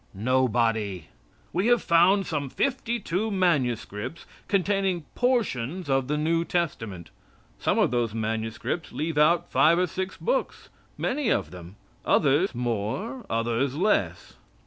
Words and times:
Nobody! 0.15 1.09
We 1.53 1.67
have 1.67 1.83
found 1.83 2.25
some 2.25 2.49
fifty 2.49 2.99
two 2.99 3.29
manuscripts 3.29 4.25
containing 4.47 5.03
portions 5.13 5.91
of 5.91 6.07
the 6.07 6.17
New 6.17 6.43
Testament. 6.43 7.11
Some 7.59 7.77
of 7.77 7.91
those 7.91 8.11
manuscripts 8.15 8.91
leave 8.91 9.19
out 9.19 9.51
five 9.51 9.77
or 9.77 9.85
six 9.85 10.17
books 10.17 10.69
many 10.97 11.29
of 11.29 11.51
them. 11.51 11.75
Others 12.03 12.55
more 12.55 13.27
others 13.29 13.75
less. 13.75 14.37